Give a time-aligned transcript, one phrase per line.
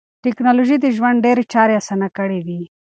[0.23, 2.61] ټکنالوژي د ژوند ډېری چارې اسانه کړې دي.